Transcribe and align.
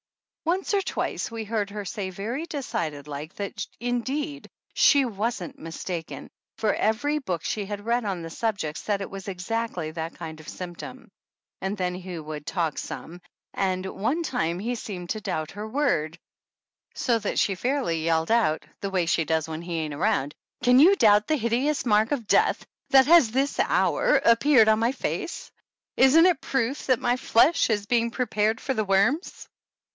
Once 0.45 0.73
or 0.73 0.81
twice 0.81 1.29
we 1.29 1.43
heard 1.43 1.69
her 1.69 1.85
say 1.85 2.09
very 2.09 2.45
decided 2.47 3.07
like 3.07 3.35
that 3.35 3.65
indeed 3.79 4.49
she 4.73 5.05
wasn't 5.05 5.59
mistaken, 5.59 6.27
for 6.57 6.73
every 6.73 7.19
book 7.19 7.43
she 7.43 7.65
had 7.67 7.85
read 7.85 8.03
on 8.03 8.21
the 8.23 8.29
subject 8.29 8.79
said 8.79 8.99
it 8.99 9.09
was 9.09 9.27
exactly 9.27 9.91
that 9.91 10.15
kind 10.15 10.39
of 10.39 10.47
a 10.47 10.49
symptom. 10.49 11.07
And 11.61 11.77
then 11.77 11.93
he 11.93 12.17
would 12.17 12.47
talk 12.47 12.79
some, 12.79 13.21
and 13.53 13.85
one 13.85 14.23
time 14.23 14.57
he 14.57 14.73
seemed 14.73 15.11
to 15.11 15.21
doubt 15.21 15.51
her 15.51 15.67
67 15.67 15.71
THE 15.71 15.79
ANNALS 15.79 15.91
OF 15.91 15.95
ANN 15.95 16.01
word 16.01 16.19
so 16.95 17.19
that 17.19 17.39
she 17.39 17.55
fairly 17.55 18.03
yelled 18.03 18.31
out, 18.31 18.65
the 18.81 18.89
way 18.89 19.05
she 19.05 19.23
does 19.23 19.47
when 19.47 19.61
he 19.61 19.75
ain't 19.75 19.93
around: 19.93 20.33
"Can 20.63 20.79
you 20.79 20.95
doubt 20.95 21.27
the 21.27 21.35
hideous 21.37 21.85
mark 21.85 22.11
of 22.11 22.25
death 22.27 22.65
that 22.89 23.05
has 23.05 23.29
this 23.31 23.59
hour 23.59 24.19
ap 24.27 24.39
peared 24.39 24.67
upon 24.67 24.79
my 24.79 24.91
face? 24.91 25.51
Isn't 25.95 26.25
it 26.25 26.41
proof 26.41 26.87
that 26.87 26.99
my 26.99 27.15
flesh 27.17 27.69
is 27.69 27.85
being 27.85 28.09
prepared 28.09 28.59
for 28.59 28.73
the 28.73 28.83
worms?" 28.83 29.47